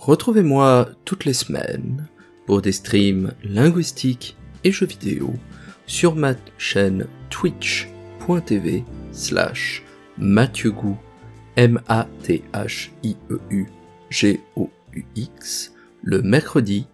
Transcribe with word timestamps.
Retrouvez-moi 0.00 0.88
toutes 1.04 1.26
les 1.26 1.34
semaines 1.34 2.08
pour 2.46 2.62
des 2.62 2.72
streams 2.72 3.34
linguistiques 3.44 4.34
et 4.64 4.72
jeux 4.72 4.86
vidéo 4.86 5.34
sur 5.86 6.16
ma 6.16 6.32
chaîne 6.56 7.06
twitch.tv 7.28 8.82
slash 9.12 9.82
mathieu 10.16 10.72
M-A-T-H-I-E-U 11.56 12.06
G-O-U-X 14.08 15.74
le 16.02 16.22
mercredi 16.22 16.86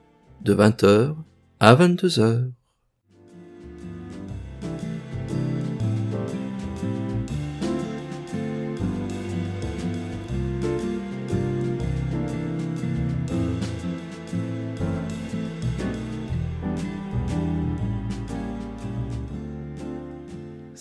de 0.42 0.54
20h 0.56 1.14
à 1.60 1.76
22h. 1.76 2.50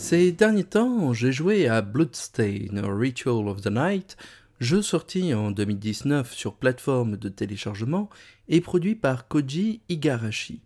Ces 0.08 0.32
derniers 0.32 0.66
temps, 0.66 1.14
j'ai 1.14 1.32
joué 1.32 1.68
à 1.68 1.82
Bloodstain, 1.82 2.68
Ritual 2.84 3.48
of 3.48 3.62
the 3.62 3.72
Night, 3.72 4.18
jeu 4.60 4.84
sorti 4.84 5.34
en 5.34 5.50
2019 5.50 6.32
sur 6.32 6.54
plateforme 6.54 7.18
de 7.18 7.28
téléchargement 7.28 8.08
et 8.48 8.62
produit 8.62 8.94
par 8.94 9.28
Koji 9.28 9.82
Igarashi. 9.90 10.62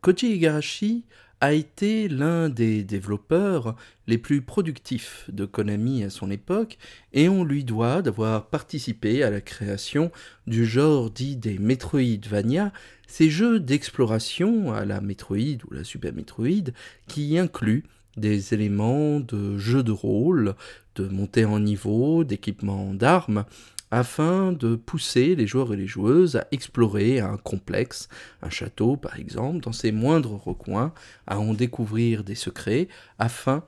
Koji 0.00 0.34
Igarashi 0.34 1.04
a 1.40 1.52
été 1.52 2.08
l'un 2.08 2.48
des 2.48 2.82
développeurs 2.82 3.76
les 4.08 4.18
plus 4.18 4.42
productifs 4.42 5.30
de 5.32 5.44
Konami 5.44 6.02
à 6.02 6.10
son 6.10 6.32
époque 6.32 6.76
et 7.12 7.28
on 7.28 7.44
lui 7.44 7.62
doit 7.62 8.02
d'avoir 8.02 8.48
participé 8.48 9.22
à 9.22 9.30
la 9.30 9.40
création 9.40 10.10
du 10.48 10.66
genre 10.66 11.12
dit 11.12 11.36
des 11.36 11.60
Metroidvania, 11.60 12.72
ces 13.06 13.30
jeux 13.30 13.60
d'exploration 13.60 14.72
à 14.72 14.84
la 14.84 15.00
Metroid 15.00 15.62
ou 15.64 15.72
la 15.72 15.84
Super 15.84 16.12
Metroid 16.12 16.72
qui 17.06 17.38
incluent 17.38 17.84
des 18.16 18.54
éléments 18.54 19.20
de 19.20 19.58
jeu 19.58 19.82
de 19.82 19.92
rôle, 19.92 20.54
de 20.94 21.08
montée 21.08 21.44
en 21.44 21.60
niveau, 21.60 22.24
d'équipement 22.24 22.94
d'armes, 22.94 23.44
afin 23.90 24.52
de 24.52 24.74
pousser 24.74 25.36
les 25.36 25.46
joueurs 25.46 25.72
et 25.72 25.76
les 25.76 25.86
joueuses 25.86 26.36
à 26.36 26.46
explorer 26.50 27.20
un 27.20 27.36
complexe, 27.36 28.08
un 28.42 28.50
château 28.50 28.96
par 28.96 29.18
exemple, 29.18 29.60
dans 29.60 29.72
ses 29.72 29.92
moindres 29.92 30.34
recoins, 30.34 30.92
à 31.26 31.38
en 31.38 31.54
découvrir 31.54 32.24
des 32.24 32.34
secrets, 32.34 32.88
afin 33.18 33.62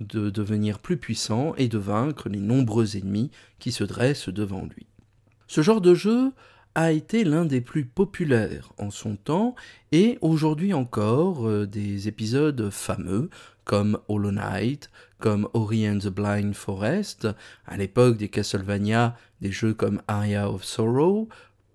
de 0.00 0.30
devenir 0.30 0.78
plus 0.78 0.96
puissant 0.96 1.54
et 1.56 1.68
de 1.68 1.78
vaincre 1.78 2.28
les 2.28 2.40
nombreux 2.40 2.96
ennemis 2.96 3.30
qui 3.58 3.72
se 3.72 3.84
dressent 3.84 4.28
devant 4.28 4.64
lui. 4.64 4.86
Ce 5.46 5.62
genre 5.62 5.80
de 5.80 5.94
jeu 5.94 6.32
a 6.74 6.92
été 6.92 7.24
l'un 7.24 7.44
des 7.44 7.60
plus 7.60 7.84
populaires 7.84 8.72
en 8.78 8.90
son 8.90 9.16
temps 9.16 9.54
et 9.92 10.18
aujourd'hui 10.20 10.72
encore 10.72 11.46
euh, 11.46 11.66
des 11.66 12.06
épisodes 12.06 12.70
fameux 12.70 13.28
comme 13.70 14.00
Hollow 14.08 14.32
Knight, 14.32 14.90
comme 15.20 15.48
Ori 15.54 15.88
and 15.88 16.00
the 16.00 16.08
Blind 16.08 16.54
Forest, 16.54 17.28
à 17.66 17.76
l'époque 17.76 18.16
des 18.16 18.28
Castlevania, 18.28 19.16
des 19.40 19.52
jeux 19.52 19.74
comme 19.74 20.02
Aria 20.08 20.50
of 20.50 20.64
Sorrow, 20.64 21.28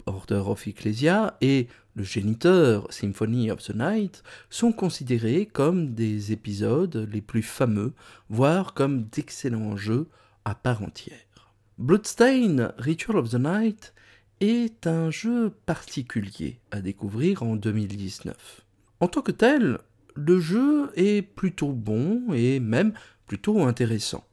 Order 0.05 0.43
of 0.45 0.67
Ecclesia 0.67 1.37
et 1.39 1.69
le 1.95 2.03
géniteur 2.03 2.85
Symphony 2.91 3.49
of 3.49 3.63
the 3.63 3.73
Night 3.73 4.23
sont 4.49 4.73
considérés 4.73 5.45
comme 5.45 5.93
des 5.93 6.33
épisodes 6.33 7.07
les 7.09 7.21
plus 7.21 7.43
fameux, 7.43 7.93
voire 8.29 8.73
comme 8.73 9.03
d'excellents 9.03 9.77
jeux 9.77 10.09
à 10.43 10.53
part 10.53 10.83
entière. 10.83 11.53
Bloodstain 11.77 12.73
Ritual 12.77 13.15
of 13.15 13.29
the 13.29 13.39
Night 13.39 13.93
est 14.41 14.85
un 14.85 15.11
jeu 15.11 15.49
particulier 15.65 16.59
à 16.71 16.81
découvrir 16.81 17.41
en 17.41 17.55
2019. 17.55 18.65
En 18.99 19.07
tant 19.07 19.21
que 19.21 19.31
tel, 19.31 19.79
le 20.15 20.39
jeu 20.39 20.91
est 20.95 21.21
plutôt 21.21 21.71
bon 21.71 22.33
et 22.33 22.59
même 22.59 22.93
plutôt 23.27 23.63
intéressant. 23.63 24.23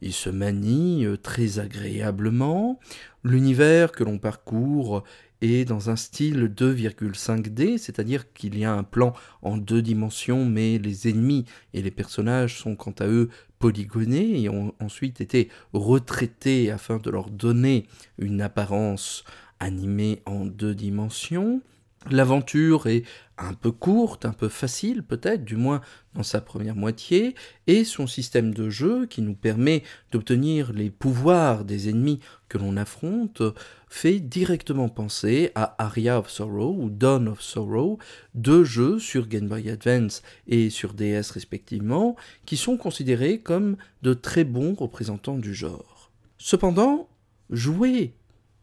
Il 0.00 0.12
se 0.12 0.30
manie 0.30 1.04
euh, 1.04 1.16
très 1.16 1.58
agréablement, 1.58 2.78
l'univers 3.24 3.92
que 3.92 4.04
l'on 4.04 4.18
parcourt 4.18 5.04
est 5.40 5.64
dans 5.64 5.90
un 5.90 5.96
style 5.96 6.52
2,5D, 6.56 7.78
c'est-à-dire 7.78 8.32
qu'il 8.32 8.58
y 8.58 8.64
a 8.64 8.72
un 8.72 8.82
plan 8.82 9.12
en 9.42 9.56
deux 9.56 9.82
dimensions, 9.82 10.44
mais 10.44 10.78
les 10.78 11.08
ennemis 11.08 11.44
et 11.74 11.82
les 11.82 11.90
personnages 11.90 12.58
sont 12.58 12.74
quant 12.74 12.94
à 12.98 13.06
eux 13.06 13.28
polygonés 13.58 14.42
et 14.42 14.48
ont 14.48 14.74
ensuite 14.80 15.20
été 15.20 15.48
retraités 15.72 16.70
afin 16.70 16.98
de 16.98 17.10
leur 17.10 17.30
donner 17.30 17.86
une 18.18 18.40
apparence 18.40 19.24
animée 19.60 20.22
en 20.26 20.44
deux 20.44 20.74
dimensions. 20.74 21.60
L'aventure 22.10 22.86
est 22.86 23.02
un 23.38 23.54
peu 23.54 23.70
courte, 23.70 24.24
un 24.24 24.32
peu 24.32 24.48
facile 24.48 25.02
peut-être, 25.02 25.44
du 25.44 25.56
moins 25.56 25.80
dans 26.14 26.22
sa 26.22 26.40
première 26.40 26.76
moitié, 26.76 27.34
et 27.66 27.84
son 27.84 28.06
système 28.06 28.54
de 28.54 28.70
jeu 28.70 29.06
qui 29.06 29.20
nous 29.20 29.34
permet 29.34 29.82
d'obtenir 30.10 30.72
les 30.72 30.90
pouvoirs 30.90 31.64
des 31.64 31.88
ennemis 31.88 32.20
que 32.48 32.58
l'on 32.58 32.76
affronte 32.76 33.42
fait 33.88 34.20
directement 34.20 34.88
penser 34.88 35.50
à 35.54 35.74
Aria 35.82 36.18
of 36.18 36.30
Sorrow 36.30 36.76
ou 36.78 36.88
Dawn 36.88 37.28
of 37.28 37.40
Sorrow, 37.40 37.98
deux 38.34 38.64
jeux 38.64 38.98
sur 38.98 39.26
Game 39.26 39.48
Boy 39.48 39.70
Advance 39.70 40.22
et 40.46 40.70
sur 40.70 40.94
DS 40.94 41.30
respectivement, 41.32 42.16
qui 42.46 42.56
sont 42.56 42.76
considérés 42.76 43.40
comme 43.40 43.76
de 44.02 44.14
très 44.14 44.44
bons 44.44 44.74
représentants 44.74 45.38
du 45.38 45.54
genre. 45.54 46.10
Cependant, 46.38 47.08
jouer 47.50 48.14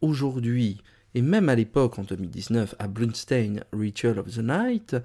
aujourd'hui 0.01 0.81
et 1.16 1.22
même 1.22 1.48
à 1.48 1.56
l'époque, 1.56 1.98
en 1.98 2.03
2019, 2.03 2.76
à 2.78 2.88
Blunstein 2.88 3.64
Ritual 3.72 4.20
of 4.20 4.36
the 4.36 4.40
Night, 4.40 4.98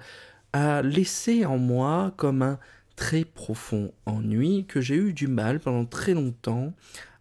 a 0.51 0.81
laissé 0.81 1.45
en 1.45 1.57
moi 1.57 2.13
comme 2.17 2.41
un 2.41 2.59
très 2.97 3.23
profond 3.23 3.93
ennui 4.05 4.65
que 4.65 4.81
j'ai 4.81 4.95
eu 4.95 5.13
du 5.13 5.27
mal 5.27 5.61
pendant 5.61 5.85
très 5.85 6.13
longtemps 6.13 6.73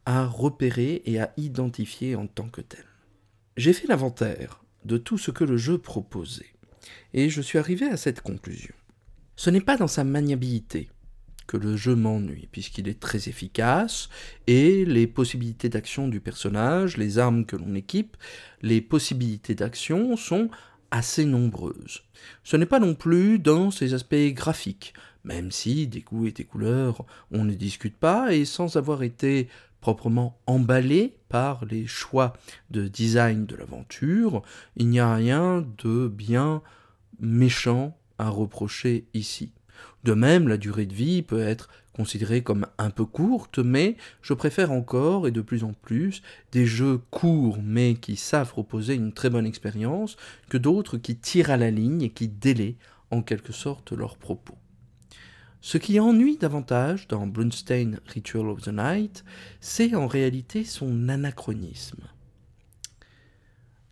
à 0.07 0.27
repérer 0.27 1.03
et 1.07 1.21
à 1.21 1.33
identifier 1.37 2.17
en 2.17 2.27
tant 2.27 2.49
que 2.49 2.61
tel. 2.61 2.85
J'ai 3.57 3.73
fait 3.73 3.87
l'inventaire 3.87 4.65
de 4.85 4.97
tout 4.97 5.19
ce 5.19 5.31
que 5.31 5.45
le 5.45 5.57
jeu 5.57 5.79
proposait, 5.79 6.53
et 7.15 7.31
je 7.31 7.41
suis 7.41 7.59
arrivé 7.59 7.87
à 7.87 7.97
cette 7.97 8.23
conclusion. 8.23 8.75
Ce 9.37 9.51
n'est 9.51 9.61
pas 9.61 9.77
dans 9.77 9.87
sa 9.87 10.03
maniabilité, 10.03 10.91
le 11.57 11.77
jeu 11.77 11.95
m'ennuie, 11.95 12.49
puisqu'il 12.51 12.89
est 12.89 13.01
très 13.01 13.29
efficace, 13.29 14.09
et 14.47 14.85
les 14.85 15.07
possibilités 15.07 15.69
d'action 15.69 16.09
du 16.09 16.21
personnage, 16.21 16.97
les 16.97 17.19
armes 17.19 17.45
que 17.45 17.57
l'on 17.57 17.75
équipe, 17.75 18.17
les 18.63 18.81
possibilités 18.81 19.55
d'action 19.55 20.17
sont 20.17 20.49
assez 20.91 21.25
nombreuses. 21.25 22.03
Ce 22.45 22.57
n'est 22.57 22.67
pas 22.67 22.81
non 22.81 22.95
plus 22.95 23.39
dans 23.39 23.71
ses 23.71 23.95
aspects 23.95 24.33
graphiques, 24.33 24.95
même 25.25 25.51
si 25.51 25.87
des 25.87 26.01
goûts 26.01 26.27
et 26.27 26.33
des 26.33 26.45
couleurs 26.45 27.05
on 27.31 27.45
ne 27.45 27.55
discute 27.55 27.97
pas, 27.97 28.35
et 28.35 28.45
sans 28.45 28.77
avoir 28.77 29.03
été 29.03 29.49
proprement 29.81 30.39
emballé 30.47 31.17
par 31.29 31.65
les 31.65 31.87
choix 31.87 32.35
de 32.71 32.87
design 32.87 33.47
de 33.47 33.57
l'aventure, 33.57 34.43
il 34.77 34.89
n'y 34.89 35.01
a 35.01 35.15
rien 35.15 35.67
de 35.79 36.09
bien 36.09 36.63
méchant 37.19 37.97
à 38.19 38.29
reprocher 38.29 39.07
ici. 39.15 39.53
De 40.05 40.15
même, 40.15 40.49
la 40.49 40.57
durée 40.57 40.87
de 40.87 40.95
vie 40.95 41.23
peut 41.23 41.43
être 41.43 41.69
considérée 41.93 42.43
comme 42.43 42.67
un 42.79 42.91
peu 42.91 43.05
courte, 43.05 43.59
mais 43.59 43.97
je 44.23 44.33
préfère 44.33 44.73
encore 44.73 45.27
et 45.27 45.31
de 45.31 45.41
plus 45.41 45.65
en 45.65 45.73
plus 45.73 46.23
des 46.53 46.65
jeux 46.65 47.01
courts 47.11 47.59
mais 47.63 47.95
qui 47.95 48.17
savent 48.17 48.51
proposer 48.51 48.95
une 48.95 49.13
très 49.13 49.29
bonne 49.29 49.47
expérience 49.47 50.17
que 50.49 50.57
d'autres 50.57 50.97
qui 50.97 51.17
tirent 51.17 51.51
à 51.51 51.57
la 51.57 51.71
ligne 51.71 52.03
et 52.03 52.11
qui 52.11 52.29
délaient 52.29 52.77
en 53.11 53.23
quelque 53.23 53.53
sorte 53.53 53.93
leurs 53.93 54.17
propos. 54.17 54.57
Ce 55.61 55.77
qui 55.77 56.01
ennuie 56.01 56.39
davantage 56.39 57.07
dans 57.07 57.27
Blunstein 57.27 58.01
Ritual 58.07 58.49
of 58.49 58.63
the 58.63 58.69
Night, 58.69 59.25
c'est 59.61 59.95
en 59.95 60.07
réalité 60.07 60.65
son 60.65 61.11
anachronisme. 61.11 62.01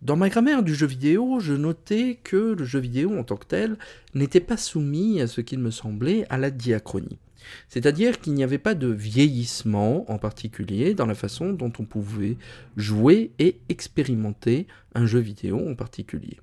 Dans 0.01 0.15
ma 0.15 0.29
grammaire 0.29 0.63
du 0.63 0.73
jeu 0.73 0.87
vidéo, 0.87 1.41
je 1.41 1.53
notais 1.53 2.19
que 2.23 2.55
le 2.57 2.63
jeu 2.63 2.79
vidéo 2.79 3.17
en 3.17 3.23
tant 3.25 3.35
que 3.35 3.45
tel 3.45 3.77
n'était 4.13 4.39
pas 4.39 4.55
soumis 4.55 5.19
à 5.19 5.27
ce 5.27 5.41
qu'il 5.41 5.59
me 5.59 5.71
semblait 5.71 6.25
à 6.29 6.37
la 6.37 6.51
diachronie. 6.51 7.19
C'est-à-dire 7.67 8.21
qu'il 8.21 8.33
n'y 8.33 8.43
avait 8.43 8.59
pas 8.59 8.75
de 8.75 8.87
vieillissement 8.87 10.09
en 10.09 10.17
particulier 10.17 10.93
dans 10.93 11.05
la 11.05 11.15
façon 11.15 11.51
dont 11.51 11.73
on 11.79 11.83
pouvait 11.83 12.37
jouer 12.77 13.31
et 13.39 13.59
expérimenter 13.67 14.67
un 14.95 15.05
jeu 15.05 15.19
vidéo 15.19 15.67
en 15.69 15.75
particulier. 15.75 16.37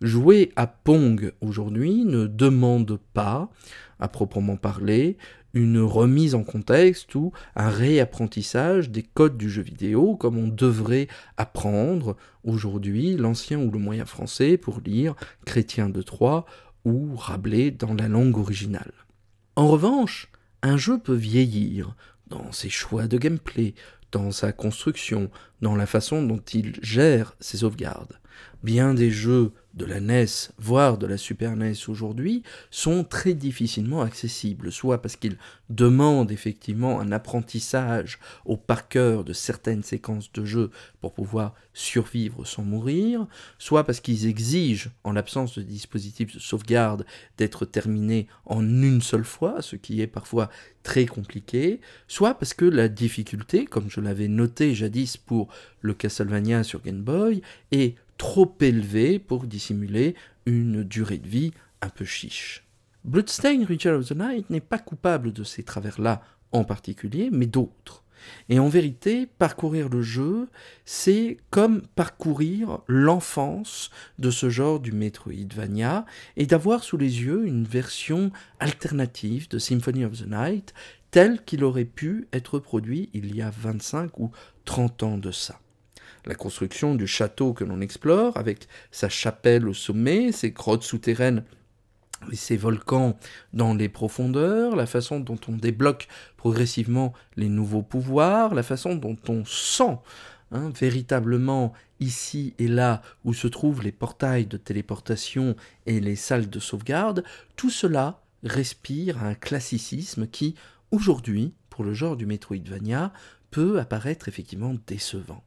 Jouer 0.00 0.50
à 0.56 0.66
Pong 0.66 1.32
aujourd'hui 1.42 2.06
ne 2.06 2.26
demande 2.26 2.98
pas, 3.12 3.50
à 3.98 4.08
proprement 4.08 4.56
parler, 4.56 5.18
une 5.52 5.80
remise 5.80 6.34
en 6.34 6.42
contexte 6.42 7.14
ou 7.14 7.32
un 7.54 7.68
réapprentissage 7.68 8.90
des 8.90 9.02
codes 9.02 9.36
du 9.36 9.50
jeu 9.50 9.60
vidéo 9.60 10.16
comme 10.16 10.38
on 10.38 10.48
devrait 10.48 11.08
apprendre 11.36 12.16
aujourd'hui 12.44 13.16
l'ancien 13.16 13.58
ou 13.58 13.70
le 13.70 13.78
moyen 13.78 14.06
français 14.06 14.56
pour 14.56 14.80
lire 14.80 15.14
Chrétien 15.44 15.90
de 15.90 16.00
Troyes 16.00 16.46
ou 16.86 17.14
Rabelais 17.14 17.70
dans 17.70 17.92
la 17.92 18.08
langue 18.08 18.38
originale. 18.38 18.92
En 19.54 19.68
revanche, 19.68 20.30
un 20.62 20.78
jeu 20.78 20.98
peut 20.98 21.14
vieillir 21.14 21.94
dans 22.28 22.52
ses 22.52 22.70
choix 22.70 23.06
de 23.06 23.18
gameplay, 23.18 23.74
dans 24.12 24.30
sa 24.30 24.52
construction, 24.52 25.30
dans 25.60 25.76
la 25.76 25.86
façon 25.86 26.22
dont 26.22 26.40
il 26.54 26.76
gère 26.80 27.34
ses 27.40 27.58
sauvegardes. 27.58 28.18
Bien 28.62 28.92
des 28.92 29.10
jeux 29.10 29.52
de 29.74 29.84
la 29.84 30.00
NES, 30.00 30.26
voire 30.58 30.98
de 30.98 31.06
la 31.06 31.16
Super 31.16 31.56
NES 31.56 31.74
aujourd'hui, 31.88 32.42
sont 32.70 33.04
très 33.04 33.34
difficilement 33.34 34.02
accessibles, 34.02 34.72
soit 34.72 35.00
parce 35.00 35.16
qu'ils 35.16 35.38
demandent 35.68 36.32
effectivement 36.32 37.00
un 37.00 37.12
apprentissage 37.12 38.18
au 38.44 38.56
par 38.56 38.80
de 38.90 39.32
certaines 39.32 39.84
séquences 39.84 40.32
de 40.32 40.44
jeu 40.44 40.70
pour 41.00 41.14
pouvoir 41.14 41.54
survivre 41.72 42.44
sans 42.44 42.64
mourir, 42.64 43.26
soit 43.58 43.84
parce 43.84 44.00
qu'ils 44.00 44.26
exigent, 44.26 44.90
en 45.04 45.12
l'absence 45.12 45.56
de 45.56 45.62
dispositifs 45.62 46.34
de 46.34 46.40
sauvegarde, 46.40 47.06
d'être 47.38 47.64
terminés 47.64 48.26
en 48.46 48.62
une 48.62 49.00
seule 49.00 49.24
fois, 49.24 49.62
ce 49.62 49.76
qui 49.76 50.00
est 50.00 50.08
parfois 50.08 50.50
très 50.82 51.06
compliqué, 51.06 51.80
soit 52.08 52.34
parce 52.34 52.54
que 52.54 52.64
la 52.64 52.88
difficulté, 52.88 53.64
comme 53.64 53.88
je 53.88 54.00
l'avais 54.00 54.28
noté 54.28 54.74
jadis 54.74 55.16
pour 55.16 55.48
le 55.80 55.94
Castlevania 55.94 56.64
sur 56.64 56.82
Game 56.82 57.02
Boy, 57.02 57.42
est 57.70 57.94
trop 58.20 58.54
élevé 58.60 59.18
pour 59.18 59.46
dissimuler 59.46 60.14
une 60.44 60.84
durée 60.84 61.16
de 61.16 61.26
vie 61.26 61.52
un 61.80 61.88
peu 61.88 62.04
chiche. 62.04 62.66
Bloodstained 63.02 63.66
Ritual 63.66 63.94
of 63.94 64.08
the 64.08 64.14
Night 64.14 64.50
n'est 64.50 64.60
pas 64.60 64.78
coupable 64.78 65.32
de 65.32 65.42
ces 65.42 65.62
travers-là 65.62 66.20
en 66.52 66.64
particulier, 66.64 67.30
mais 67.32 67.46
d'autres. 67.46 68.04
Et 68.50 68.58
en 68.58 68.68
vérité, 68.68 69.24
parcourir 69.24 69.88
le 69.88 70.02
jeu, 70.02 70.50
c'est 70.84 71.38
comme 71.48 71.80
parcourir 71.94 72.80
l'enfance 72.88 73.90
de 74.18 74.30
ce 74.30 74.50
genre 74.50 74.80
du 74.80 74.92
Metroidvania 74.92 76.04
et 76.36 76.44
d'avoir 76.44 76.84
sous 76.84 76.98
les 76.98 77.22
yeux 77.22 77.46
une 77.46 77.64
version 77.64 78.32
alternative 78.58 79.48
de 79.48 79.58
Symphony 79.58 80.04
of 80.04 80.18
the 80.18 80.26
Night 80.26 80.74
tel 81.10 81.42
qu'il 81.42 81.64
aurait 81.64 81.86
pu 81.86 82.28
être 82.34 82.58
produit 82.58 83.08
il 83.14 83.34
y 83.34 83.40
a 83.40 83.48
25 83.48 84.20
ou 84.20 84.30
30 84.66 85.02
ans 85.04 85.16
de 85.16 85.30
ça 85.30 85.58
la 86.26 86.34
construction 86.34 86.94
du 86.94 87.06
château 87.06 87.52
que 87.52 87.64
l'on 87.64 87.80
explore, 87.80 88.36
avec 88.36 88.68
sa 88.90 89.08
chapelle 89.08 89.68
au 89.68 89.74
sommet, 89.74 90.32
ses 90.32 90.50
grottes 90.50 90.82
souterraines 90.82 91.44
et 92.30 92.36
ses 92.36 92.56
volcans 92.56 93.16
dans 93.52 93.74
les 93.74 93.88
profondeurs, 93.88 94.76
la 94.76 94.86
façon 94.86 95.20
dont 95.20 95.38
on 95.48 95.52
débloque 95.52 96.08
progressivement 96.36 97.12
les 97.36 97.48
nouveaux 97.48 97.82
pouvoirs, 97.82 98.54
la 98.54 98.62
façon 98.62 98.94
dont 98.94 99.16
on 99.28 99.44
sent 99.44 99.98
hein, 100.52 100.70
véritablement 100.78 101.72
ici 101.98 102.54
et 102.58 102.68
là 102.68 103.02
où 103.24 103.32
se 103.34 103.46
trouvent 103.46 103.82
les 103.82 103.92
portails 103.92 104.46
de 104.46 104.56
téléportation 104.56 105.56
et 105.86 106.00
les 106.00 106.16
salles 106.16 106.50
de 106.50 106.60
sauvegarde, 106.60 107.24
tout 107.56 107.70
cela 107.70 108.22
respire 108.42 109.22
un 109.22 109.34
classicisme 109.34 110.26
qui, 110.26 110.54
aujourd'hui, 110.90 111.54
pour 111.68 111.84
le 111.84 111.94
genre 111.94 112.16
du 112.16 112.26
Metroidvania, 112.26 113.12
peut 113.50 113.78
apparaître 113.78 114.28
effectivement 114.28 114.74
décevant. 114.86 115.44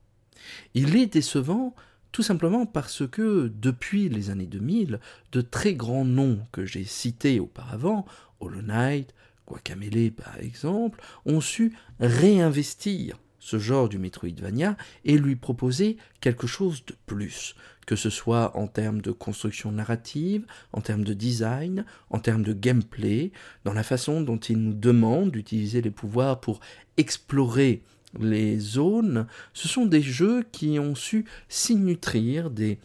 Il 0.73 0.95
est 0.95 1.07
décevant 1.07 1.75
tout 2.11 2.23
simplement 2.23 2.65
parce 2.65 3.07
que 3.07 3.51
depuis 3.55 4.07
les 4.07 4.29
années 4.29 4.45
2000, 4.45 4.99
de 5.31 5.41
très 5.41 5.73
grands 5.73 6.05
noms 6.05 6.39
que 6.51 6.63
j'ai 6.65 6.85
cités 6.85 7.39
auparavant, 7.39 8.05
Hollow 8.39 8.61
Knight, 8.61 9.13
Guacamele 9.47 10.11
par 10.11 10.37
exemple, 10.39 11.01
ont 11.25 11.41
su 11.41 11.73
réinvestir 11.99 13.17
ce 13.39 13.59
genre 13.59 13.89
du 13.89 13.97
Metroidvania 13.97 14.77
et 15.03 15.17
lui 15.17 15.35
proposer 15.35 15.97
quelque 16.21 16.47
chose 16.47 16.85
de 16.85 16.95
plus, 17.07 17.55
que 17.85 17.97
ce 17.97 18.09
soit 18.09 18.55
en 18.55 18.67
termes 18.67 19.01
de 19.01 19.11
construction 19.11 19.71
narrative, 19.71 20.45
en 20.71 20.79
termes 20.79 21.03
de 21.03 21.13
design, 21.13 21.83
en 22.09 22.19
termes 22.19 22.43
de 22.43 22.53
gameplay, 22.53 23.31
dans 23.65 23.73
la 23.73 23.83
façon 23.83 24.21
dont 24.21 24.37
il 24.37 24.59
nous 24.59 24.73
demande 24.73 25.31
d'utiliser 25.31 25.81
les 25.81 25.91
pouvoirs 25.91 26.39
pour 26.39 26.61
explorer 26.95 27.83
les 28.19 28.59
zones, 28.59 29.27
ce 29.53 29.67
sont 29.67 29.85
des 29.85 30.01
jeux 30.01 30.43
qui 30.51 30.79
ont 30.79 30.95
su 30.95 31.25
s'y 31.49 31.75
nutrir 31.75 32.49
des 32.49 32.79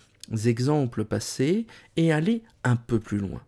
exemples 0.46 1.04
passés 1.04 1.66
et 1.96 2.12
aller 2.12 2.42
un 2.64 2.76
peu 2.76 2.98
plus 2.98 3.18
loin. 3.18 3.42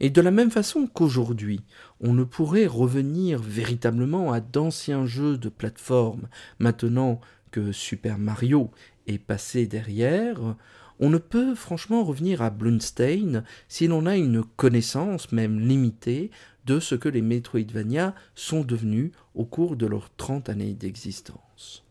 Et 0.00 0.10
de 0.10 0.20
la 0.20 0.30
même 0.30 0.50
façon 0.50 0.86
qu'aujourd'hui, 0.86 1.60
on 2.00 2.12
ne 2.12 2.24
pourrait 2.24 2.66
revenir 2.66 3.40
véritablement 3.40 4.32
à 4.32 4.40
d'anciens 4.40 5.06
jeux 5.06 5.38
de 5.38 5.48
plateforme 5.48 6.28
maintenant 6.58 7.20
que 7.50 7.72
Super 7.72 8.18
Mario 8.18 8.70
est 9.06 9.18
passé 9.18 9.66
derrière, 9.66 10.56
on 11.00 11.08
ne 11.08 11.18
peut 11.18 11.54
franchement 11.54 12.04
revenir 12.04 12.42
à 12.42 12.50
Blunstein 12.50 13.42
si 13.68 13.86
l'on 13.86 14.06
a 14.06 14.16
une 14.16 14.44
connaissance, 14.44 15.32
même 15.32 15.58
limitée, 15.58 16.30
de 16.66 16.78
ce 16.78 16.94
que 16.94 17.08
les 17.08 17.22
Metroidvania 17.22 18.14
sont 18.34 18.62
devenus 18.62 19.12
au 19.34 19.44
cours 19.44 19.76
de 19.76 19.86
leurs 19.86 20.14
30 20.16 20.50
années 20.50 20.74
d'existence. 20.74 21.84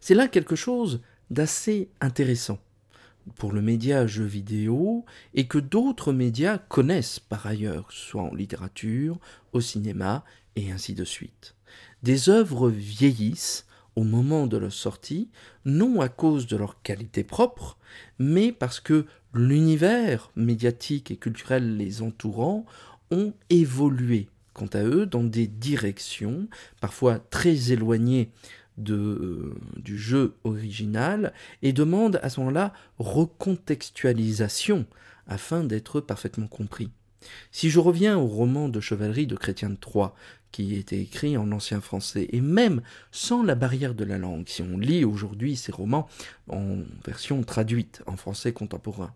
C'est 0.00 0.14
là 0.14 0.26
quelque 0.26 0.56
chose 0.56 1.00
d'assez 1.30 1.88
intéressant 2.00 2.58
pour 3.36 3.52
le 3.52 3.62
média 3.62 4.06
jeu 4.06 4.24
vidéo 4.24 5.04
et 5.34 5.46
que 5.46 5.58
d'autres 5.58 6.12
médias 6.12 6.58
connaissent 6.58 7.20
par 7.20 7.46
ailleurs, 7.46 7.90
soit 7.90 8.22
en 8.22 8.34
littérature, 8.34 9.18
au 9.52 9.60
cinéma 9.60 10.24
et 10.56 10.72
ainsi 10.72 10.94
de 10.94 11.04
suite. 11.04 11.54
Des 12.02 12.28
œuvres 12.28 12.68
vieillissent 12.68 13.66
au 13.96 14.04
moment 14.04 14.46
de 14.46 14.56
leur 14.58 14.72
sortie, 14.72 15.28
non 15.64 16.00
à 16.00 16.08
cause 16.08 16.46
de 16.46 16.56
leur 16.56 16.82
qualité 16.82 17.24
propre, 17.24 17.78
mais 18.18 18.52
parce 18.52 18.78
que 18.78 19.06
l'univers 19.34 20.30
médiatique 20.36 21.10
et 21.10 21.16
culturel 21.16 21.76
les 21.76 22.02
entourant 22.02 22.66
ont 23.10 23.32
évolué, 23.50 24.28
quant 24.52 24.68
à 24.72 24.84
eux, 24.84 25.06
dans 25.06 25.24
des 25.24 25.46
directions 25.46 26.46
parfois 26.80 27.18
très 27.18 27.72
éloignées 27.72 28.30
euh, 28.90 29.54
du 29.76 29.98
jeu 29.98 30.34
original 30.44 31.32
et 31.62 31.72
demandent 31.72 32.20
à 32.22 32.28
ce 32.28 32.40
moment-là 32.40 32.74
recontextualisation 32.98 34.84
afin 35.26 35.64
d'être 35.64 36.00
parfaitement 36.00 36.46
compris. 36.46 36.90
Si 37.50 37.70
je 37.70 37.80
reviens 37.80 38.18
au 38.18 38.26
roman 38.26 38.68
de 38.68 38.80
chevalerie 38.80 39.26
de 39.26 39.36
Chrétien 39.36 39.70
de 39.70 39.76
Troyes, 39.76 40.14
qui 40.52 40.74
était 40.74 41.00
écrit 41.00 41.36
en 41.36 41.52
ancien 41.52 41.80
français, 41.80 42.28
et 42.32 42.40
même 42.40 42.80
sans 43.10 43.42
la 43.42 43.54
barrière 43.54 43.94
de 43.94 44.04
la 44.04 44.18
langue, 44.18 44.48
si 44.48 44.62
on 44.62 44.78
lit 44.78 45.04
aujourd'hui 45.04 45.56
ces 45.56 45.72
romans 45.72 46.08
en 46.48 46.78
version 47.04 47.42
traduite 47.42 48.02
en 48.06 48.16
français 48.16 48.52
contemporain, 48.52 49.14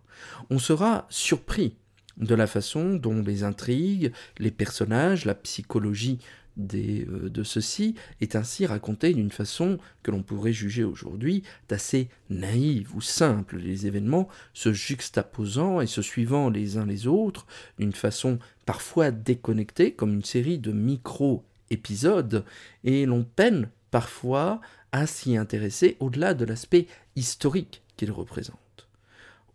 on 0.49 0.59
sera 0.59 1.07
surpris 1.09 1.75
de 2.17 2.35
la 2.35 2.47
façon 2.47 2.93
dont 2.95 3.21
les 3.21 3.43
intrigues, 3.43 4.11
les 4.37 4.51
personnages, 4.51 5.25
la 5.25 5.33
psychologie 5.33 6.19
euh, 6.59 7.29
de 7.29 7.43
ceci 7.43 7.95
est 8.19 8.35
ainsi 8.35 8.65
raconté 8.65 9.13
d'une 9.13 9.31
façon 9.31 9.77
que 10.03 10.11
l'on 10.11 10.23
pourrait 10.23 10.53
juger 10.53 10.83
aujourd'hui 10.83 11.43
d'assez 11.69 12.09
naïve 12.29 12.95
ou 12.95 13.01
simple, 13.01 13.57
les 13.57 13.87
événements 13.87 14.27
se 14.53 14.73
juxtaposant 14.73 15.81
et 15.81 15.87
se 15.87 16.01
suivant 16.01 16.49
les 16.49 16.77
uns 16.77 16.85
les 16.85 17.07
autres 17.07 17.45
d'une 17.79 17.93
façon 17.93 18.39
parfois 18.65 19.11
déconnectée 19.11 19.91
comme 19.93 20.13
une 20.13 20.23
série 20.23 20.59
de 20.59 20.71
micro-épisodes, 20.71 22.45
et 22.83 23.05
l'on 23.05 23.23
peine 23.23 23.69
parfois 23.89 24.61
à 24.91 25.07
s'y 25.07 25.37
intéresser 25.37 25.97
au-delà 25.99 26.33
de 26.33 26.45
l'aspect 26.45 26.87
historique 27.15 27.81
qu'ils 27.97 28.11
représentent. 28.11 28.60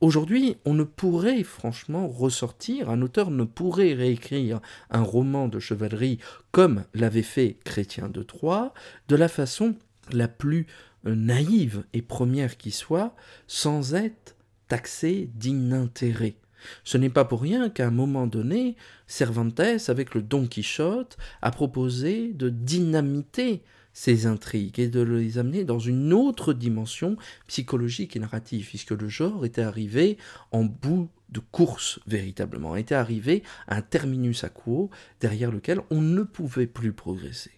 Aujourd'hui, 0.02 0.56
on 0.66 0.74
ne 0.74 0.84
pourrait 0.84 1.42
franchement 1.42 2.06
ressortir, 2.06 2.90
un 2.90 3.00
auteur 3.00 3.30
ne 3.30 3.44
pourrait 3.44 3.94
réécrire 3.94 4.60
un 4.90 5.00
roman 5.00 5.48
de 5.48 5.58
chevalerie 5.58 6.18
comme 6.52 6.84
l'avait 6.92 7.22
fait 7.22 7.56
Chrétien 7.64 8.10
de 8.10 8.22
Troyes, 8.22 8.74
de 9.08 9.16
la 9.16 9.28
façon 9.28 9.74
la 10.12 10.28
plus 10.28 10.66
euh, 11.06 11.14
naïve 11.14 11.84
et 11.94 12.02
première 12.02 12.58
qui 12.58 12.72
soit, 12.72 13.14
sans 13.46 13.94
être 13.94 14.36
taxé 14.68 15.30
d'inintérêt. 15.34 16.36
Ce 16.84 16.98
n'est 16.98 17.10
pas 17.10 17.24
pour 17.24 17.40
rien 17.40 17.70
qu'à 17.70 17.86
un 17.86 17.90
moment 17.90 18.26
donné, 18.26 18.76
Cervantes, 19.06 19.88
avec 19.88 20.14
le 20.14 20.22
Don 20.22 20.46
Quichotte, 20.46 21.16
a 21.40 21.50
proposé 21.50 22.32
de 22.34 22.48
dynamiter 22.48 23.62
ces 23.96 24.26
intrigues 24.26 24.78
et 24.78 24.88
de 24.88 25.00
les 25.00 25.38
amener 25.38 25.64
dans 25.64 25.78
une 25.78 26.12
autre 26.12 26.52
dimension 26.52 27.16
psychologique 27.46 28.14
et 28.14 28.20
narrative, 28.20 28.68
puisque 28.68 28.90
le 28.90 29.08
genre 29.08 29.46
était 29.46 29.62
arrivé 29.62 30.18
en 30.52 30.64
bout 30.64 31.08
de 31.30 31.40
course 31.40 31.98
véritablement, 32.06 32.76
était 32.76 32.94
arrivé 32.94 33.42
à 33.66 33.76
un 33.76 33.80
terminus 33.80 34.44
à 34.44 34.50
quo 34.50 34.90
derrière 35.18 35.50
lequel 35.50 35.80
on 35.88 36.02
ne 36.02 36.24
pouvait 36.24 36.66
plus 36.66 36.92
progresser. 36.92 37.52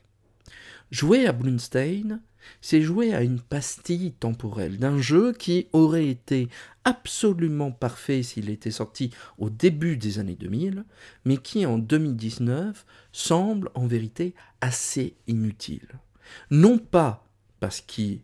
Jouer 0.92 1.26
à 1.26 1.33
Blunstein, 1.33 2.21
c'est 2.61 2.83
jouer 2.83 3.14
à 3.14 3.25
une 3.25 3.40
pastille 3.40 4.12
temporelle 4.12 4.78
d'un 4.78 5.00
jeu 5.00 5.33
qui 5.33 5.66
aurait 5.73 6.07
été 6.07 6.49
absolument 6.85 7.73
parfait 7.73 8.23
s'il 8.23 8.49
était 8.49 8.71
sorti 8.71 9.11
au 9.38 9.50
début 9.50 9.97
des 9.97 10.21
années 10.21 10.37
2000, 10.37 10.85
mais 11.25 11.38
qui 11.38 11.66
en 11.66 11.78
2019 11.78 12.87
semble 13.11 13.71
en 13.75 13.88
vérité 13.88 14.37
assez 14.61 15.16
inutile. 15.26 15.99
Non 16.51 16.79
pas 16.79 17.25
parce 17.61 17.81
qu'il 17.81 18.21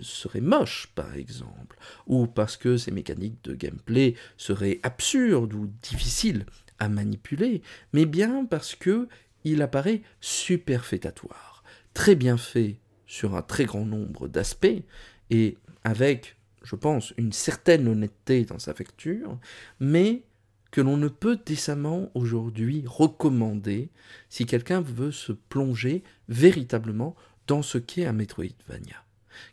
serait 0.00 0.40
moche, 0.40 0.88
par 0.94 1.14
exemple, 1.14 1.76
ou 2.06 2.26
parce 2.26 2.56
que 2.56 2.76
ses 2.76 2.92
mécaniques 2.92 3.42
de 3.44 3.54
gameplay 3.54 4.14
seraient 4.36 4.78
absurdes 4.82 5.54
ou 5.54 5.70
difficiles 5.82 6.46
à 6.78 6.88
manipuler, 6.88 7.62
mais 7.92 8.04
bien 8.04 8.44
parce 8.44 8.74
que 8.74 9.08
il 9.44 9.62
apparaît 9.62 10.02
superfétatoire, 10.20 11.64
très 11.94 12.14
bien 12.14 12.36
fait 12.36 12.78
sur 13.06 13.36
un 13.36 13.42
très 13.42 13.64
grand 13.64 13.84
nombre 13.84 14.28
d'aspects, 14.28 14.82
et 15.30 15.56
avec, 15.84 16.36
je 16.62 16.76
pense, 16.76 17.14
une 17.16 17.32
certaine 17.32 17.88
honnêteté 17.88 18.44
dans 18.44 18.58
sa 18.58 18.74
facture, 18.74 19.38
mais 19.80 20.22
que 20.72 20.80
l'on 20.80 20.96
ne 20.96 21.08
peut 21.08 21.38
décemment 21.46 22.10
aujourd'hui 22.14 22.84
recommander 22.86 23.88
si 24.28 24.46
quelqu'un 24.46 24.80
veut 24.80 25.12
se 25.12 25.32
plonger 25.32 26.02
véritablement 26.28 27.16
dans 27.46 27.62
ce 27.62 27.78
qu'est 27.78 28.06
un 28.06 28.12
Metroidvania. 28.12 28.96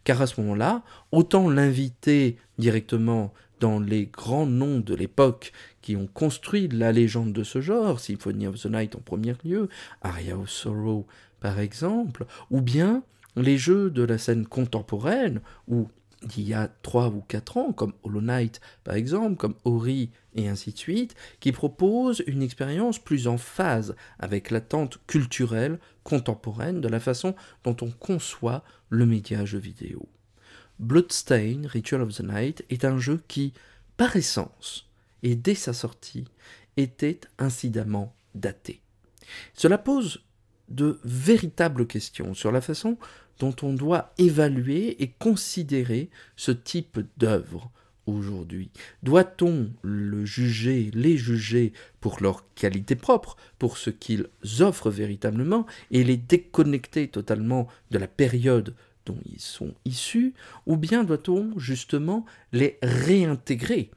Car 0.04 0.22
à 0.22 0.28
ce 0.28 0.40
moment-là, 0.42 0.84
autant 1.12 1.50
l'inviter 1.50 2.38
directement 2.58 3.34
dans 3.60 3.80
les 3.80 4.06
grands 4.08 4.46
noms 4.46 4.80
de 4.80 4.96
l'époque 4.96 5.54
qui 5.82 5.96
ont 5.96 6.08
construit 6.08 6.68
la 6.68 6.92
légende 6.92 7.34
de 7.34 7.44
ce 7.44 7.62
genre, 7.62 8.00
Symphony 8.00 8.48
of 8.48 8.60
the 8.60 8.66
Night 8.66 8.96
en 8.96 9.00
premier 9.00 9.36
lieu, 9.44 9.70
Aria 10.02 10.38
of 10.38 10.50
Sorrow 10.50 11.06
par 11.40 11.60
exemple, 11.60 12.26
ou 12.52 12.62
bien 12.62 13.04
les 13.36 13.58
jeux 13.58 13.90
de 13.90 14.04
la 14.04 14.18
scène 14.18 14.46
contemporaine, 14.46 15.42
ou 15.68 15.90
d'il 16.26 16.48
y 16.48 16.54
a 16.54 16.70
3 16.82 17.10
ou 17.10 17.22
4 17.28 17.58
ans, 17.58 17.74
comme 17.74 17.94
Hollow 18.04 18.22
Knight 18.22 18.62
par 18.84 18.96
exemple, 18.96 19.38
comme 19.38 19.56
Ori 19.66 20.10
et 20.36 20.48
ainsi 20.48 20.72
de 20.72 20.78
suite, 20.78 21.16
qui 21.40 21.52
proposent 21.52 22.24
une 22.28 22.42
expérience 22.42 23.00
plus 23.00 23.28
en 23.28 23.38
phase 23.38 23.96
avec 24.20 24.52
l'attente 24.52 25.00
culturelle 25.08 25.80
contemporaine 26.04 26.82
de 26.82 26.88
la 26.88 27.00
façon 27.00 27.36
dont 27.64 27.76
on 27.82 27.92
conçoit 27.92 28.64
le 28.90 29.06
média 29.06 29.46
jeu 29.46 29.60
vidéo. 29.60 30.08
Bloodstain, 30.80 31.62
Ritual 31.66 32.02
of 32.02 32.16
the 32.16 32.24
Night, 32.24 32.66
est 32.70 32.84
un 32.84 32.98
jeu 32.98 33.22
qui, 33.28 33.54
par 33.96 34.16
essence, 34.16 34.90
et 35.22 35.36
dès 35.36 35.56
sa 35.56 35.74
sortie, 35.74 36.26
était 36.78 37.22
incidemment 37.38 38.16
daté. 38.36 38.82
Cela 39.54 39.78
pose 39.78 40.24
de 40.70 41.00
véritables 41.04 41.88
questions 41.88 42.34
sur 42.34 42.52
la 42.52 42.62
façon 42.62 42.98
dont 43.40 43.56
on 43.62 43.74
doit 43.74 44.14
évaluer 44.18 45.02
et 45.02 45.10
considérer 45.20 46.10
ce 46.36 46.52
type 46.52 47.00
d'œuvre 47.18 47.72
aujourd'hui. 48.06 48.70
Doit-on 49.02 49.70
le 49.82 50.26
juger, 50.26 50.92
les 50.94 51.18
juger 51.18 51.74
pour 52.02 52.22
leur 52.22 52.44
qualité 52.56 52.96
propre, 52.96 53.38
pour 53.60 53.78
ce 53.78 53.90
qu'ils 53.90 54.28
offrent 54.60 54.90
véritablement, 54.90 55.66
et 55.92 56.04
les 56.04 56.18
déconnecter 56.18 57.08
totalement 57.08 57.68
de 57.92 57.98
la 57.98 58.08
période 58.08 58.76
dont 59.06 59.20
ils 59.26 59.42
sont 59.42 59.74
issus, 59.86 60.34
ou 60.66 60.78
bien 60.78 61.04
doit-on 61.04 61.58
justement 61.58 62.26
les 62.52 62.78
réintégrer 62.82 63.90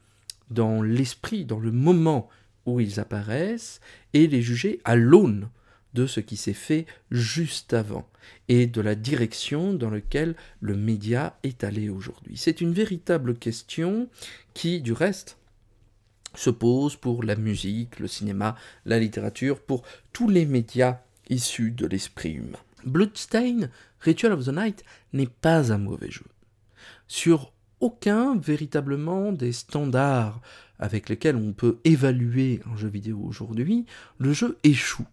dans 0.49 0.81
l'esprit, 0.81 1.45
dans 1.45 1.59
le 1.59 1.71
moment 1.71 2.29
où 2.65 2.79
ils 2.79 2.99
apparaissent, 2.99 3.81
et 4.13 4.27
les 4.27 4.41
juger 4.41 4.79
à 4.83 4.95
l'aune 4.95 5.49
de 5.97 6.05
ce 6.05 6.19
qui 6.19 6.37
s'est 6.37 6.53
fait 6.53 6.85
juste 7.09 7.73
avant 7.73 8.07
et 8.49 8.67
de 8.67 8.81
la 8.81 8.93
direction 8.93 9.73
dans 9.73 9.89
laquelle 9.89 10.35
le 10.61 10.75
média 10.75 11.39
est 11.41 11.63
allé 11.63 11.89
aujourd'hui. 11.89 12.37
C'est 12.37 12.61
une 12.61 12.71
véritable 12.71 13.35
question 13.35 14.07
qui, 14.53 14.79
du 14.79 14.93
reste, 14.93 15.37
se 16.35 16.51
pose 16.51 16.95
pour 16.95 17.23
la 17.23 17.35
musique, 17.35 17.99
le 17.99 18.07
cinéma, 18.07 18.55
la 18.85 18.99
littérature, 18.99 19.59
pour 19.59 19.81
tous 20.13 20.29
les 20.29 20.45
médias 20.45 20.99
issus 21.31 21.71
de 21.71 21.87
l'esprit 21.87 22.33
humain. 22.33 22.59
Bloodstain, 22.85 23.69
Ritual 24.01 24.33
of 24.33 24.45
the 24.45 24.49
Night, 24.49 24.83
n'est 25.13 25.25
pas 25.25 25.73
un 25.73 25.79
mauvais 25.79 26.11
jeu. 26.11 26.25
Sur 27.07 27.51
aucun 27.79 28.37
véritablement 28.37 29.31
des 29.31 29.51
standards 29.51 30.41
avec 30.77 31.09
lesquels 31.09 31.37
on 31.37 31.53
peut 31.53 31.79
évaluer 31.85 32.61
un 32.71 32.77
jeu 32.77 32.87
vidéo 32.87 33.19
aujourd'hui, 33.27 33.87
le 34.19 34.31
jeu 34.31 34.59
échoue. 34.63 35.07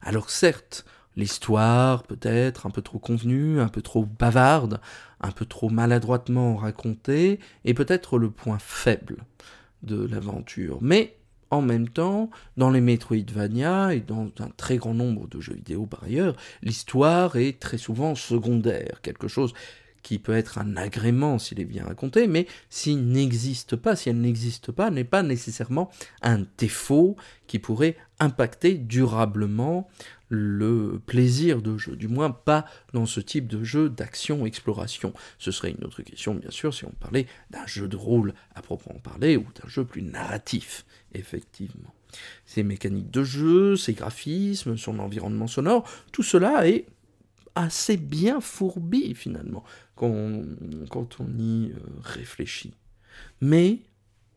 Alors 0.00 0.30
certes, 0.30 0.84
l'histoire 1.16 2.02
peut-être 2.02 2.66
un 2.66 2.70
peu 2.70 2.82
trop 2.82 2.98
convenue, 2.98 3.60
un 3.60 3.68
peu 3.68 3.82
trop 3.82 4.04
bavarde, 4.04 4.80
un 5.20 5.30
peu 5.30 5.46
trop 5.46 5.68
maladroitement 5.68 6.56
racontée, 6.56 7.40
est 7.64 7.74
peut-être 7.74 8.18
le 8.18 8.30
point 8.30 8.58
faible 8.58 9.24
de 9.82 10.06
l'aventure. 10.06 10.78
Mais 10.82 11.16
en 11.50 11.62
même 11.62 11.88
temps, 11.88 12.30
dans 12.56 12.70
les 12.70 12.80
Metroidvania 12.80 13.94
et 13.94 14.00
dans 14.00 14.30
un 14.40 14.50
très 14.56 14.78
grand 14.78 14.94
nombre 14.94 15.28
de 15.28 15.40
jeux 15.40 15.54
vidéo 15.54 15.86
par 15.86 16.04
ailleurs, 16.04 16.36
l'histoire 16.62 17.36
est 17.36 17.60
très 17.60 17.78
souvent 17.78 18.14
secondaire, 18.14 19.00
quelque 19.02 19.28
chose 19.28 19.54
qui 20.06 20.20
peut 20.20 20.36
être 20.36 20.58
un 20.58 20.76
agrément 20.76 21.36
s'il 21.40 21.58
est 21.58 21.64
bien 21.64 21.84
raconté, 21.84 22.28
mais 22.28 22.46
s'il 22.70 23.08
n'existe 23.08 23.74
pas, 23.74 23.96
si 23.96 24.08
elle 24.08 24.20
n'existe 24.20 24.70
pas, 24.70 24.88
n'est 24.92 25.02
pas 25.02 25.24
nécessairement 25.24 25.90
un 26.22 26.44
défaut 26.58 27.16
qui 27.48 27.58
pourrait 27.58 27.96
impacter 28.20 28.74
durablement 28.74 29.90
le 30.28 31.00
plaisir 31.04 31.60
de 31.60 31.76
jeu, 31.76 31.96
du 31.96 32.06
moins 32.06 32.30
pas 32.30 32.66
dans 32.92 33.04
ce 33.04 33.18
type 33.18 33.48
de 33.48 33.64
jeu 33.64 33.88
d'action-exploration. 33.90 35.12
Ce 35.40 35.50
serait 35.50 35.72
une 35.72 35.82
autre 35.82 36.02
question, 36.02 36.36
bien 36.36 36.52
sûr, 36.52 36.72
si 36.72 36.84
on 36.84 36.92
parlait 37.00 37.26
d'un 37.50 37.66
jeu 37.66 37.88
de 37.88 37.96
rôle 37.96 38.32
à 38.54 38.62
proprement 38.62 39.00
parler, 39.00 39.36
ou 39.36 39.42
d'un 39.60 39.68
jeu 39.68 39.84
plus 39.84 40.02
narratif, 40.02 40.86
effectivement. 41.14 41.92
Ses 42.44 42.62
mécaniques 42.62 43.10
de 43.10 43.24
jeu, 43.24 43.74
ses 43.74 43.94
graphismes, 43.94 44.76
son 44.76 45.00
environnement 45.00 45.48
sonore, 45.48 45.82
tout 46.12 46.22
cela 46.22 46.68
est 46.68 46.86
assez 47.56 47.96
bien 47.96 48.40
fourbi 48.40 49.14
finalement 49.14 49.64
quand 49.96 51.20
on, 51.20 51.38
y 51.38 51.72
euh, 51.72 51.78
réfléchit. 52.02 52.74
Mais 53.40 53.80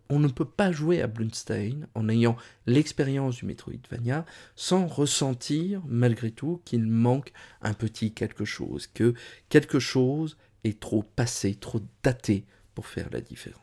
on 0.09 0.19
ne 0.19 0.27
peut 0.27 0.45
pas 0.45 0.71
jouer 0.71 1.01
à 1.01 1.07
Blunstein 1.07 1.87
en 1.93 2.09
ayant 2.09 2.35
l'expérience 2.65 3.37
du 3.37 3.45
Metroidvania 3.45 4.25
sans 4.55 4.87
ressentir 4.87 5.83
malgré 5.87 6.31
tout 6.31 6.61
qu'il 6.65 6.87
manque 6.87 7.31
un 7.61 7.73
petit 7.73 8.11
quelque 8.11 8.45
chose, 8.45 8.87
que 8.87 9.13
quelque 9.49 9.79
chose 9.79 10.37
est 10.63 10.79
trop 10.79 11.03
passé, 11.03 11.55
trop 11.55 11.81
daté 12.01 12.45
pour 12.73 12.87
faire 12.87 13.09
la 13.11 13.21
différence. 13.21 13.59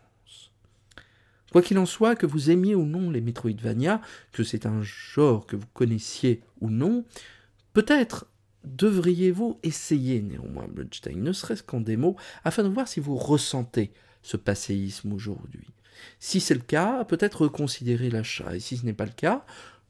Quoi 1.50 1.62
qu'il 1.62 1.79
en 1.79 1.87
soit, 1.87 2.17
que 2.17 2.26
vous 2.26 2.50
aimiez 2.50 2.75
ou 2.75 2.85
non 2.85 3.11
les 3.11 3.21
Metroidvania, 3.21 4.00
que 4.33 4.45
c'est 4.45 4.67
un 4.67 4.83
genre 4.83 5.47
que 5.47 5.57
vous 5.57 5.67
connaissiez 5.73 6.43
ou 6.61 6.71
non, 6.71 7.05
peut-être 7.73 8.26
devriez-vous 8.66 9.58
essayer 9.62 10.20
néanmoins 10.20 10.66
Bloodstain, 10.68 11.16
ne 11.16 11.32
serait-ce 11.32 11.62
qu'en 11.62 11.80
démo, 11.80 12.16
afin 12.44 12.62
de 12.62 12.68
voir 12.68 12.88
si 12.88 13.00
vous 13.00 13.16
ressentez 13.16 13.92
ce 14.23 14.37
passéisme 14.37 15.12
aujourd'hui. 15.12 15.68
Si 16.18 16.40
c'est 16.40 16.54
le 16.54 16.61
cas, 16.61 17.04
peut-être 17.04 17.42
reconsidérer 17.42 18.11
l'achat, 18.11 18.54
et 18.54 18.61
si 18.61 18.76
ce 18.76 18.85
n'est 18.85 18.92
pas 18.92 19.06
le 19.06 19.12
cas, 19.12 19.44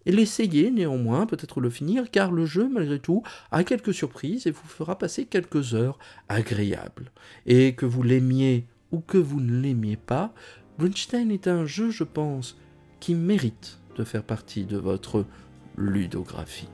l'essayer 0.05 0.71
néanmoins, 0.71 1.27
peut-être 1.27 1.61
le 1.61 1.71
finir, 1.71 2.11
car 2.11 2.31
le 2.31 2.47
jeu, 2.47 2.69
malgré 2.69 2.99
tout, 2.99 3.23
a 3.51 3.65
quelques 3.65 3.95
surprises 3.95 4.47
et 4.47 4.51
vous 4.51 4.69
fera 4.69 4.99
passer 4.99 5.25
quelques 5.25 5.75
heures 5.75 5.99
agréables. 6.29 7.11
Et 7.47 7.75
que 7.75 7.87
vous 7.87 8.03
l'aimiez 8.03 8.67
ou 8.93 9.01
que 9.01 9.19
vous 9.19 9.41
ne 9.41 9.61
l'aimiez 9.61 9.97
pas, 9.97 10.33
Bloodstain 10.79 11.31
est 11.31 11.49
un 11.49 11.67
jeu, 11.67 11.91
je 11.91 12.05
pense, 12.05 12.57
qui 13.01 13.15
mérite 13.15 13.79
de 13.97 14.05
faire 14.05 14.23
partie 14.23 14.65
de 14.65 14.77
votre 14.77 15.25
ludographie. 15.77 16.69